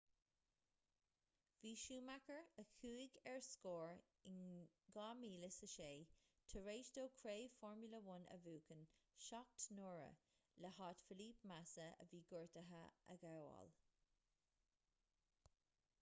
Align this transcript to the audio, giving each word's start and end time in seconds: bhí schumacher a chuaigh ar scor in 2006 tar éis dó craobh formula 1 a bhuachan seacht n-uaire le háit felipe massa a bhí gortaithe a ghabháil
bhí 1.63 1.71
schumacher 1.81 2.39
a 2.61 2.63
chuaigh 2.77 3.17
ar 3.33 3.41
scor 3.47 3.99
in 4.31 4.39
2006 4.95 6.15
tar 6.53 6.69
éis 6.73 6.89
dó 6.97 7.03
craobh 7.19 7.53
formula 7.59 7.99
1 8.15 8.25
a 8.35 8.37
bhuachan 8.47 8.81
seacht 9.27 9.65
n-uaire 9.75 10.09
le 10.65 10.71
háit 10.79 11.03
felipe 11.11 11.49
massa 11.53 11.87
a 12.05 12.07
bhí 12.15 12.23
gortaithe 12.33 12.81
a 13.17 13.19
ghabháil 13.27 13.75